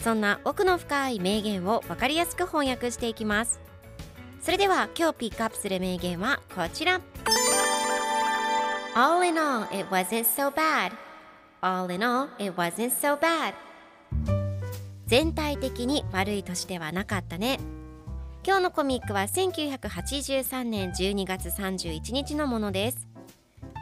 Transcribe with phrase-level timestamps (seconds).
[0.00, 3.60] そんな奥の深い名言を分かりやすく翻訳していきます。
[4.40, 7.00] それでは今日ピックアップする名言はこちら。
[8.94, 10.92] All in all, it wasn't so bad.
[11.62, 13.54] All in all, it wasn't so bad.
[15.06, 17.58] 全体的に悪い年ではなかったね。
[18.46, 23.08] 今日のコミックは1983年12月31日のものです。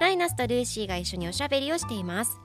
[0.00, 2.38] ライナスとルーシーが一緒におしゃべりをしています。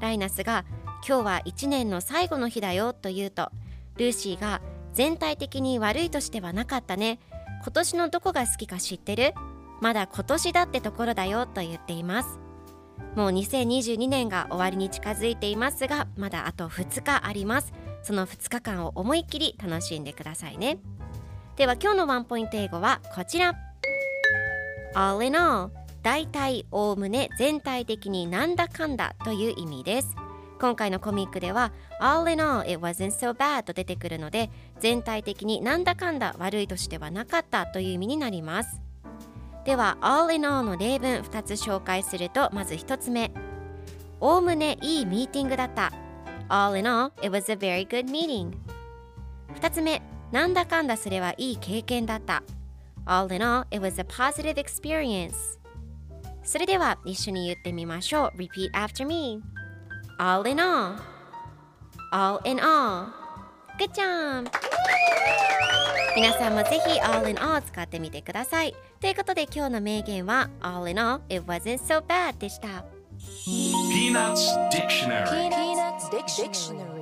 [0.00, 0.64] ライナスが
[1.06, 3.50] 今日は1年の最後の日だよと言うと
[3.98, 4.62] ルーシーが
[4.94, 7.18] 全体的に悪い年ではなかったね。
[7.62, 9.34] 今年のどこが好きか知ってる？
[9.80, 12.38] まだ今年だってところだよと言っています。
[13.16, 17.72] もう2022年が終わりに近づいていますがまだあと2日あります。
[18.02, 20.78] その2日間を思いっきり楽しんでくださいね。
[21.56, 23.54] では今日のワンポイント英語はこちら。
[24.94, 25.70] All in all
[26.02, 30.14] 大体おおむね全体的になんだかんだという意味です。
[30.60, 38.80] 今回のコミックでは All in all it wasn't so bad と出てくるので全体的になんだかんだ悪い年ではなかったという意味になります
[39.64, 43.32] では All in all の例文2つ紹介するとまず1つ目
[44.20, 45.92] おおむねいいミーティングだった
[46.48, 48.52] All in all, it was a very good meeting.
[49.60, 52.42] 2つ目、なんだかんだそれはいい経験だった。
[53.06, 55.32] All in all, it was a positive experience.
[56.42, 58.38] それでは一緒に言ってみましょう。
[58.38, 59.40] Repeat after me.
[60.18, 60.96] All in all.
[62.12, 63.08] All in all.
[63.78, 64.48] Good job!
[66.14, 68.74] 皆さんもぜひ All in all 使ってみてください。
[69.00, 72.84] ということで今日の名言は All in all, it wasn't so bad でした。
[73.44, 76.93] Peanuts Dictionary Peanuts Dictionary.